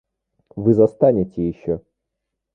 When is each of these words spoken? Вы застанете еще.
Вы 0.55 0.73
застанете 0.73 1.47
еще. 1.47 1.79